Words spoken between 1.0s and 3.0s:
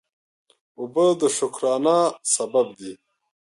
د شکرانه سبب دي.